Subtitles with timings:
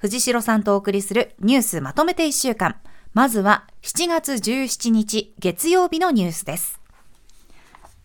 [0.00, 2.76] 藤代さんとお送りするニュースまとめて1週間。
[3.12, 6.80] まずは7月17日月曜日のニュースです。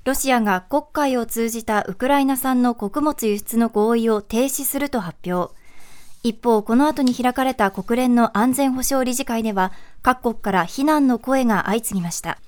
[0.03, 5.55] ロシアが国会を通じたウクライナ産の穀物輸出の合意を停止すると発表。
[6.21, 12.39] 一方、この後に開かれた国連の安全保障理事会では、各国から非難の声が相次ぎました。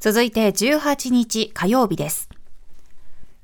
[0.00, 2.27] 続いて18日火曜日です。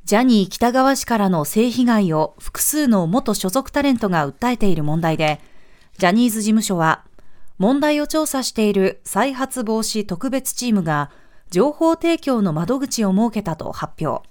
[0.05, 5.41] ジャニー北川氏からの性被害を複数の元所属タレントが訴えている問題で、
[5.97, 7.05] ジャニーズ事務所は、
[7.56, 11.11] 問題を調査している再発防止特別チームが、
[11.51, 14.28] 情報提供の窓口を設けたと発表。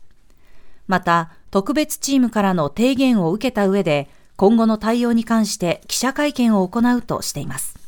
[0.85, 7.79] また、特別チームからの提言を受けた上で、今後の対応に関して記者会見を行うとしています。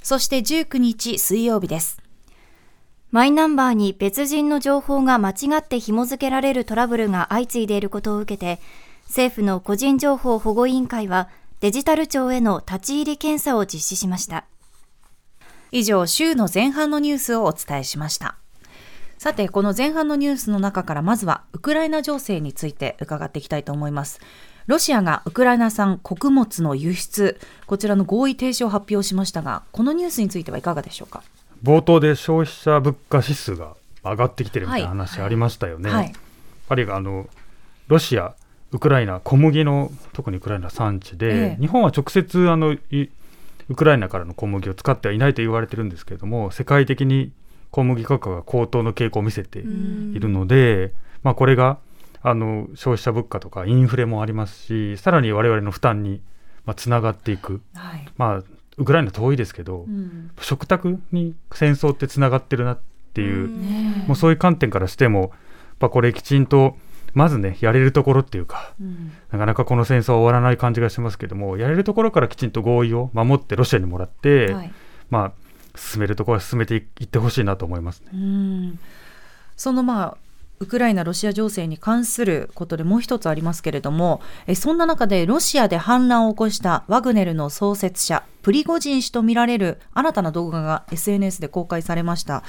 [0.00, 2.00] そして19日水曜日です。
[3.12, 8.60] マイナンバーに別人の情報が間違って紐付けられるトラブルが相次いでいることを受けて、
[9.06, 14.44] 政府の個人情報保護委員会はデジタル庁への立ち入り検査を実施しました。
[15.72, 18.36] 以上、週の前半のニュースをお伝えしました。
[19.18, 24.20] さて、この前半のニュースの中からまずはウクライナ情勢について伺っていきたいと思います。
[24.66, 31.24] ロシアがウクライナ産穀物の輸出、こちらの合意停止を発表しましたが、このニュースについてはいかがでしょうか？
[31.62, 35.90] 冒頭で消費者物価指数が上がってきてるみたいな話ありましたよね。
[35.90, 35.98] はい。
[35.98, 36.16] はい、やっ
[36.68, 37.28] ぱりあの
[37.88, 38.34] ロシア、
[38.72, 42.76] ウクライナ、小麦の特にウクライナ産地で、ええ、日本は直接あの
[43.68, 47.32] ウクライナからの小麦を使ってはいないと言われてるんですけれども、世界的に
[47.70, 49.62] 小麦価格が高騰の傾向を見せてい
[50.18, 51.78] るので、まあ、これが
[52.22, 56.20] あの消費者物価とかインフレもありますしさらに我々の負担に
[56.66, 58.42] まあつながっていく、はい、まあ
[58.80, 62.80] ウクライナ遠いですけど、うん、食卓に戦争ってつながってるなっ
[63.12, 63.48] ていう、う
[64.08, 65.32] もうそういう観点からしても、
[65.80, 66.76] やっこれきちんと
[67.12, 74.72] まずねやれるところっていうか、うん、なかなかこの戦争は終わらない感じがしますけどもやれるところからきちんと合意を守ってロシアにもらって、はい、
[75.10, 75.32] まあ
[75.76, 78.78] 進めるところは進めていってほしいなと思いますね。
[79.56, 80.16] そのまあ
[80.62, 92.42] ウクライナ・ロシア情勢に関することでもう一つありますけれども、えそんな中でロシアで反乱を起こしたワグネルの創設者、プリゴジン氏とみられる新たな動画が SNS で公開されました。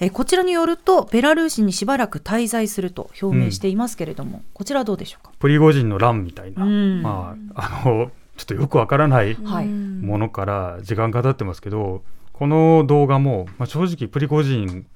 [0.00, 5.32] えこちらによると、ベラルーシにしばらく滞在すると表明していますけれども、うん、こちらはどうでしょうか？
[5.38, 9.36] プリゴジンの乱みたいな、うん、まあ、あの、ちょっとよくわからない。
[9.36, 12.02] ものから時間が経ってますけど、
[12.32, 14.86] この動画も、まあ、正直プリゴジン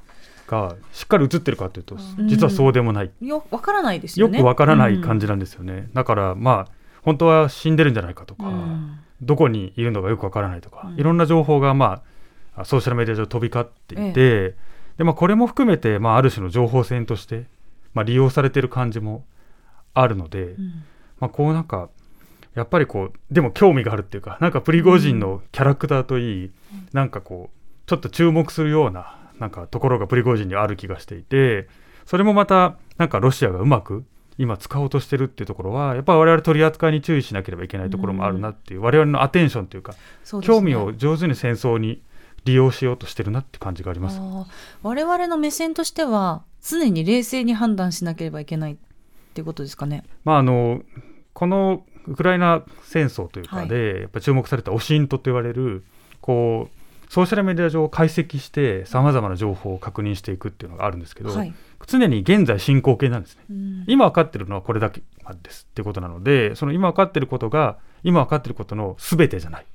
[0.52, 1.96] がしっかり映ってるかというと、
[2.26, 4.36] 実はそうでもない、うん、よわからないですよね。
[4.36, 12.02] よくわからない感じなんですよね、うん、だからまあ本当は死んでるんじゃないかとか、うん、どこにいるのかよくわからないとか、いろんな情報がま
[12.54, 14.54] あソーシャルメディア上飛び交っていて、ええ、
[14.98, 17.46] でまあ、これも含めて、まあ、ある種の情報戦として、
[17.94, 19.24] まあ、利用されてる感じも
[19.94, 20.56] あるので、
[21.18, 21.88] まあ、こうなんか
[22.54, 26.52] やっぱりこうでも興味があるっていうかなんかプリゴジンのキャラクターといい、うん、
[26.92, 31.66] なんかこうちょっと注目するようななんかところがプリゴジンにある気がしていて
[32.06, 34.04] それもまたなんかロシアがうまく
[34.38, 39.98] 今使おうとしてるっていうところはやっぱり我々取り扱いに注意しなければいけないところもあるなっていう、うん、我々のアテンションというか、ね、
[40.42, 42.02] 興味を上手に戦争に
[42.44, 44.20] 利用しようとしてるなって感じがあります。
[44.82, 48.76] 我々の目線としては常に冷静に判断しなければいけないっ
[49.34, 50.04] ていうことですかね。
[50.24, 50.82] まあ、あの
[51.32, 55.84] このウクライナ戦争というかで、はい、やっぱ注目されたオシントと言われる
[56.20, 56.81] こう
[57.12, 61.52] ソーシャルメディア上を解析してさまざまな情報を確認していくっていうのがあるんですけど、はい、
[61.86, 65.02] 常に現在進行形なんですね、うん、今分かってるのはこれだけ
[65.42, 69.66] ですってことなのでその今分かってることが今分かってることの全てじゃない、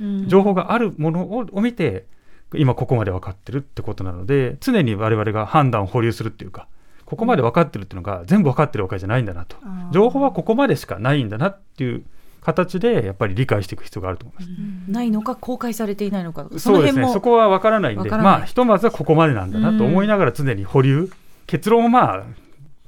[0.00, 2.06] うん、情報があるものをを見て
[2.54, 6.68] 今ここまで分かってるってことなので常に我々が判断を保留するっていうか
[7.06, 9.56] ここまで分かってるっていうのが全部分かってるわけじゃないんだなと、
[9.92, 12.04] 情報はここまでしかないんだなっていう
[12.44, 14.90] 形でやっぱり理解していく必要があると思います。
[14.90, 16.46] ないのか公開されていないのか。
[16.58, 17.08] そうですね。
[17.12, 21.10] そこは分からないんでまあひとまずはここまでなんだなと思いながら常に保留。
[21.46, 22.24] 結論をまあ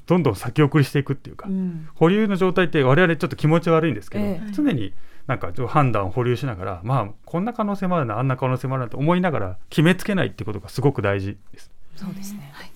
[0.07, 4.95] どんどん先送りしていくっていうか、うん、保留の状態って我々ちょっと気持ち悪いんですけど、え常に
[5.27, 11.71] なんか判断を保留しながらまあこんな可能性もあるなあんな可能性もあるなと思いながら決めつけないっていうことがすごく大事です。
[11.97, 12.71] そうですね、はい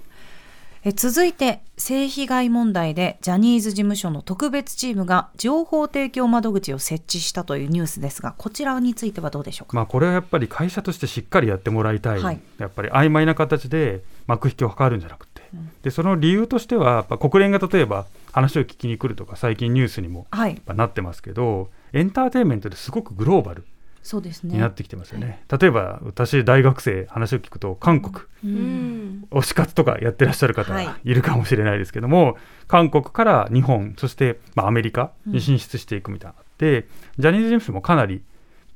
[0.83, 23.65] え続いて性被害問題でジャニーズ事務所の特別チームが情報提供窓口を設置したというニュースですがこちらについてはどうでしょうか、まあ、これはやっぱり会社としてしっかりやってもらいたい、はい、やっぱり曖昧な形で幕引きを図るんじゃなくて、うん、でその理由としては国連が例えば話を聞きに来るとか最近ニュースにも、はい、なってますけどエンターテインメントですごくグローバル
[24.03, 30.89] そうですね、になってきてますよね、はい、例えば私大学生話を聞くと韓国、うん、推し活とかやってらっしゃる方い。
[31.05, 32.35] るかもしれないですけども、はい、
[32.67, 36.87] 韓国から日本そして、まあ、アメリカに進出していくみたいなっで
[37.19, 38.23] ジャニーズ事務所もかなり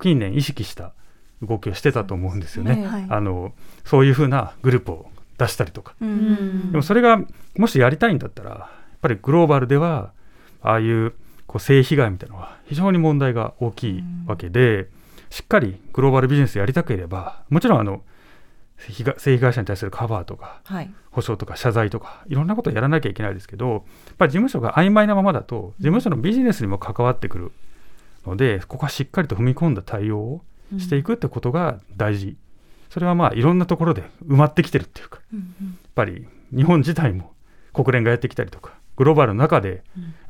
[0.01, 0.93] 近年意識した
[1.43, 2.77] 動きをしてたと思うんですよね。
[2.77, 3.53] ねはい、あの
[3.85, 5.07] そういうふうなグループを
[5.37, 5.95] 出したりとか。
[6.01, 6.07] で
[6.77, 7.21] もそれが
[7.57, 10.13] もしやりたいんだったらやっぱりグローバルでは
[10.63, 11.13] ああいう
[11.47, 14.89] こう性被害みたいなのは非常に問題が大きいわけで、
[15.35, 18.03] しっかりグローバルビジネスやりたければもちろんあの
[18.79, 23.83] 性被害者に対するカバーとか、はい、保証とか謝罪とかいろんなことをやらなきゃいけないですけどやっ
[24.17, 27.53] ぱり事務所が曖昧なままだと事務所のビジネスにも関わってくる
[28.25, 30.45] のでここはしっかりと踏み込んだ対応を
[30.79, 32.37] していくってことが大事、うん、
[32.89, 37.33] それはまあいろんなところで埋まってきてるっていうか、うんうん、やっぱり日本自体も
[37.73, 39.83] 国連がやってきたりとかグローバルの中で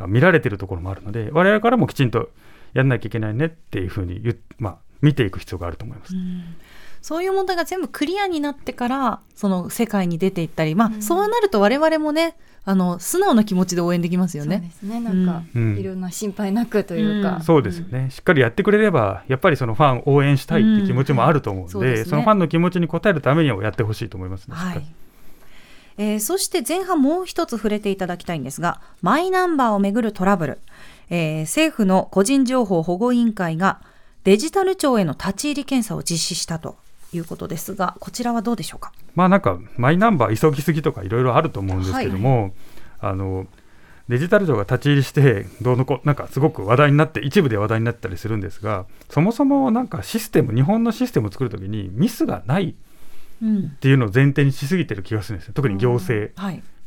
[0.07, 2.31] 見られてるところもあるので、我々からもきちんと
[2.75, 4.21] やんなきゃいけないねっていうふうに
[4.59, 6.15] まあ、見ていく必要があると思います。
[6.15, 6.57] うん。
[7.03, 12.35] そういう問題が全部クリアになってからその世界に出ていったり、まあ、うん、そうなると我々もね
[12.65, 14.57] あの素直な気持ちで応援できますよね。
[14.57, 15.01] そうですね。
[15.01, 18.09] なんか、うん、いろんな心配なくというか、うん、そうですよね。
[18.11, 24.57] しっかりやってくれればやっぱりそのファン応援したいっていう気持ちもあると思うので,、そ、ね、そのファンの気持ちに応えるためにもやってほしいと思いますね。
[24.57, 24.95] はい。
[25.99, 30.59] えー、そして前半もう一つ触れていただきたいんですがマイナンバーをめぐるトラブル、
[31.09, 33.81] えー、政府の個人情報保護委員会が
[34.25, 36.77] デジタル庁への立ち入り検査を実施したと
[37.13, 38.93] いうことですが、こちらはどうでしょうか？
[39.15, 42.53] まあなんかマイナンバー急ぎすぎとかいろいろあると思うんですけども、はい、
[43.01, 43.47] あの
[44.09, 52.75] デジタル庁が立ち入りしてどうのこなんかすごく話題になって一部で話題になったりするんですが、そもそもなんかシステム日本のシステムを作るときにミスがない
[53.45, 55.55] っていうのを前提にしすぎてる気がするんですよ。
[55.55, 56.33] 特に行政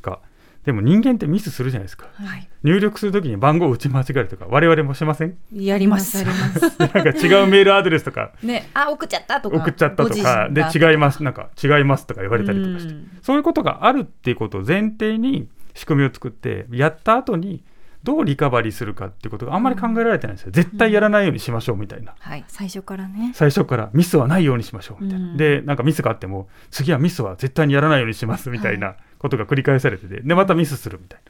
[0.01, 0.11] が。
[0.11, 0.21] はい
[0.65, 5.37] でも人間ってミスするじゃないですか、はい、入力するときに番号を打ち間違えるとか我々もしません？
[5.53, 6.23] やります。
[6.25, 8.33] なんか違うメールアドレスとか。
[8.43, 8.69] ね。
[8.73, 9.57] あ送っちゃったとか。
[9.57, 11.23] 送っちゃったとかで違います。
[11.23, 12.95] なんか違いますとか言われたりとかして。
[13.21, 17.63] そういうことがあるっていうことを前提に仕組みを作ってやった後に
[18.07, 23.33] どうリカバリーするかっていうことがあんまり考えられてないんですよ、絶対やらないようにしましょうみたいな、はい、最初からね。
[23.35, 31.21] 最初からミスはないようにしましょうみたいな、でなんかミスがあっても次はミスは絶対にやらないようにしますみたいなことが繰り返されててでまたミスするみたい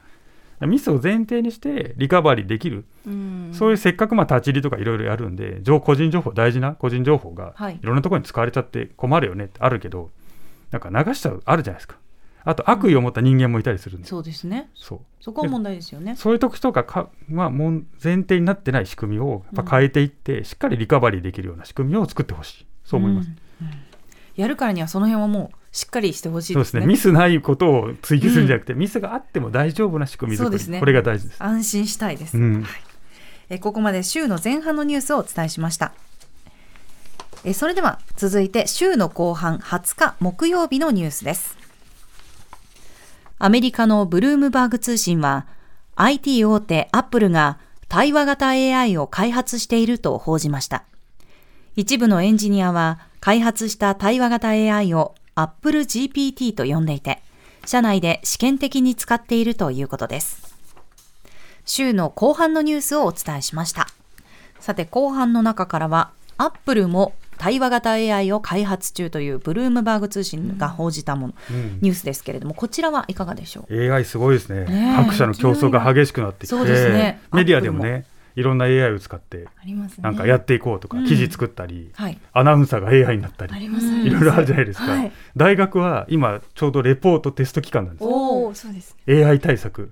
[0.60, 0.66] な。
[0.68, 10.10] ミスを前提にしてリカバリーできる、うん、そういうせっかくまあ立ち入りとかいろいろやるんで個人情報大事な個人情報がいろんなところに使われちゃって困るよねってあるけど、
[10.70, 11.96] なんか流しちゃうあるじゃないですか
[12.48, 14.70] あと悪意を持った人間もいたりするんで、うん、そうですね。
[14.74, 15.00] そう。
[15.20, 16.16] そこは問題ですよね。
[16.16, 22.66] そういう時とかか、まあ、もう前提になってない仕組みをやっぱ変えていって、うん、しっかりリカバリーできるような仕組みを作ってほしい。
[22.86, 23.28] そう思います、
[24.34, 26.86] やるからにはその辺はもうしっかりしてほしい、ね、そうですね。
[26.86, 31.42] ミスないことを追求するんじゃなくて、うん、ミスがあっても大丈夫な仕組み作り、ね、これが大事です。
[31.42, 32.72] 安心したいです、うん、はい、
[33.50, 35.92] えここまで週の前半のニュースをお伝えしました。
[37.44, 41.57] えそれでは続いて週の後半20日木曜日のニュースです
[43.38, 45.46] アメリカのブルームバーグ通信は
[45.96, 47.58] IT 大手アップルが
[47.88, 50.84] 対話型 AI を開発していると報じました
[51.76, 57.22] 一部のエンジニアは開発した対話型 AI を Apple GPT と呼んでいて、
[57.64, 60.56] 社内で試験的に使っているということです。
[61.64, 63.86] 週の後半のニュースをお伝えしました。
[64.58, 74.64] さて、後半の中からは、Apple も対話型 AI を開発中というブルームバーグ通信が報じたもの、うん、ニュースですけれども、こちらはいかがでしょう ?AI すごいですね。
[74.64, 79.48] ね各社の競争が激しくなってきて、そうですね、メディアでもね、いろんな AI を使って
[80.00, 81.90] なんかやっていこうとか、記事作ったり、
[82.32, 84.86] アナウンサーが AI になったりいろいろあるじゃないですか、
[85.36, 89.90] 大学は今ちょうどレポートテスト期間なんですおそうです、ね、AI 対策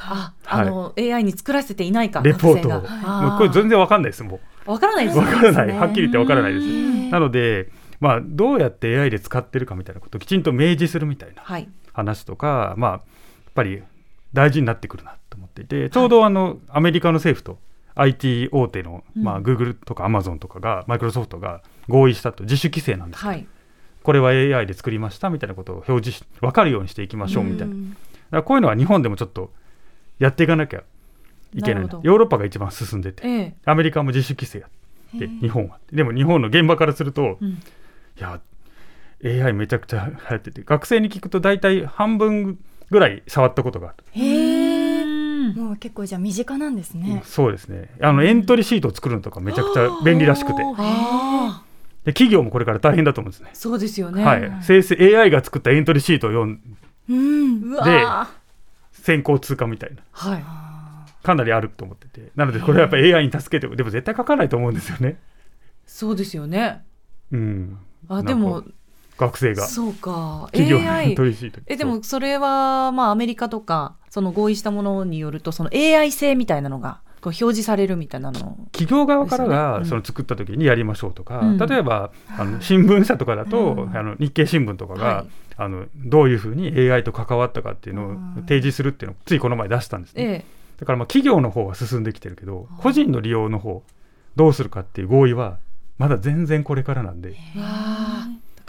[0.00, 4.70] か、あの、AI に作らせていないかレポート、もうこれ全然わかんないですもう。
[4.70, 5.76] わからないですわからない。
[5.76, 6.66] はっきり言ってわからないです。
[7.10, 11.44] なのでまあどうやって AI で使ってるかみたいなことをきちんと明示するみたいな
[11.92, 13.02] 話とか、まあやっ
[13.54, 13.82] ぱり
[14.32, 17.58] 大事になってくるなと思っていてちょうどあの、アメリカの政府と
[17.94, 23.46] IT 大手の、まあ、Google とか Amazon とかが、マイクロソフトが合意したと自主規制なんですはい、
[24.02, 27.86] これは AI で作りましたみたいなことを表示し分かるようにしていきましょうみたいな、だか
[28.30, 29.52] らこういうのは日本でもちょっと
[30.20, 30.84] やっていかなきゃ
[31.54, 34.66] いけないヨーロッパが一番進んでて、ええ、アメリカも自主規制や
[35.16, 37.56] って日本はでも日本の現場からすると、うん、い
[38.18, 38.40] や
[39.24, 42.58] AI めちゃくちゃ流行ってて学生に聞くと大体半分
[42.90, 44.04] ぐらい触ったことがある。
[44.12, 45.00] へ
[45.54, 47.22] もう結構じゃあ身近なんですね。
[47.24, 47.90] そうですね。
[48.00, 50.62] あのエントリーシートを作るのとかめちゃくちゃ便利らしくて。
[52.04, 53.50] で企業もこれから大変だと思うんですね。
[53.52, 54.24] そうですよね。
[54.24, 54.52] はい。
[54.62, 56.60] 生成 AI が作ったエントリーシートを読ん
[57.06, 57.86] で、
[59.10, 60.02] 先行通過みたいな。
[60.12, 60.44] はい。
[61.24, 62.30] かなりあると思ってて。
[62.36, 65.18] なのでこれはやっぱ AI に助けてでも絶対書かないと思うんですよね。
[65.84, 66.84] そうですよね。
[67.32, 67.78] うん。
[68.08, 68.64] あでも
[69.18, 78.56] 学生がそうか企業のエントリーシートえでもそれはまあアメリカとかその合意したものによるとその AI 性みたいなのが表示されるみたいなの。
[78.72, 88.14] 企業側からがその作った時にやりましょうとか、うん、例えばあの新聞社とかだと、うん、あの日経新聞とかが、はい、あのどういうふうに AI と関わったかっていうのを
[88.46, 90.22] 提示するっていうのをついこの前出したんですね。
[90.22, 90.44] ええ、
[90.78, 93.82] だからまあ企業の方は進んできてるけど個人の利用の方
[94.36, 95.58] どうするかっていう合意は
[95.98, 97.34] まだ全然これからなんで。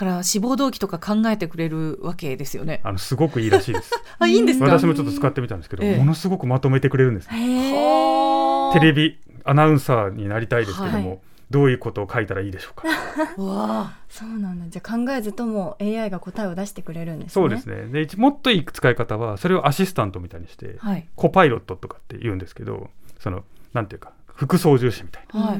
[0.01, 2.81] から志望動機とか考えてくれるわけですよね。
[2.83, 3.91] あのすごくいいらしいです。
[4.17, 8.71] あいいんです私もちょっと使ってみたんですけど、ものすごくまとめてくれるんです、ね。
[8.73, 11.19] テレビアナウンサーになりたいですけども、はい、
[11.51, 12.87] どういうことを書いたらいいでしょうか？
[13.43, 14.65] わそうなんだ。
[14.69, 17.33] じゃあ考えずとも AI が答えを出してくれるんですね。
[17.33, 18.05] そうですね。
[18.05, 22.89] でもっといい使い方はそれをアシスタントみたいにして、はい、コパイロットとかって言うんですけど、
[23.19, 23.43] その
[23.73, 25.59] なんていうか副操縦士みたいな、はい、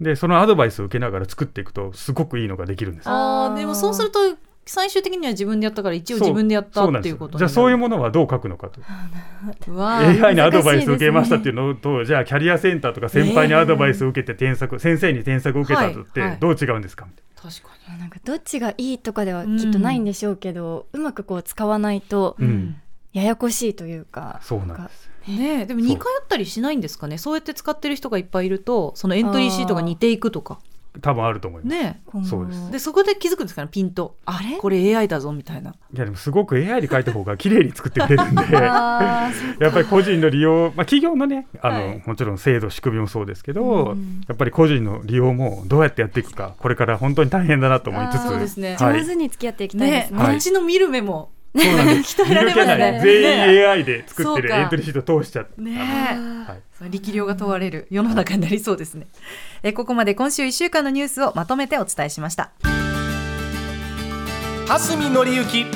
[0.00, 3.04] でそのアドバイスを受けながら作っていくとすごくいいのができるんです。
[3.06, 4.18] あでもそうすると
[4.64, 8.80] 最終的には自分でやったから一応自分でやったっていうことじゃあそういうものはどう書くのかと。
[9.78, 17.98] AI にアドバイスを受けましたっていうのと、ね、じゃあキャリアセンターとか先輩にアドバイスを受けて添削、えー、先生に添削を受けたとってどう違うんですか、はいはい、確かに。
[17.98, 22.38] なんかどっちがいいとかではきっとないんでしょうけど、うん、うまくこう使わないと
[23.12, 25.66] ややこしいというか、そうなんですね。
[25.66, 27.18] でも似通ったりしないんですかね？
[27.18, 30.58] そうやって使ってる人がいっぱいいるとそのエントリーシートが似ていくとか。
[31.00, 31.76] 多分あると思います。
[31.76, 32.70] ね、そうです。
[32.70, 33.68] でそこで気づくんですかね？
[33.68, 34.58] ピンとあれ？
[34.58, 35.70] これ AI だぞみたいな。
[35.70, 38.42] いやでもすごく AI で書いた方が綺麗に作ってくれるんで。
[38.54, 39.30] や
[39.68, 43.96] っぱり個人の利用、まあ、企業のねあの、はい、もちろん制度仕組みもそうですけど、
[44.28, 50.18] やっぱり個人の利用もどうやってやっていくかこれから本当に大変だなと思いつつそうですね、はい、上手に付き合っていきたいですね。
[50.18, 52.16] ねこっちの見る目もそうなんです。
[52.22, 53.00] 鍛えられますね。
[53.02, 55.60] 全員 AI で作ってるエントリーシート通しちゃって。
[55.60, 59.06] ねはい、力量が問われる世の中になりそうですね。
[59.62, 62.50] えここまで今週1週間のニュースをまとめてお伝えしました。
[64.66, 65.66] 蓮見紀之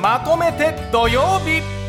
[0.00, 1.85] まとめて土曜日。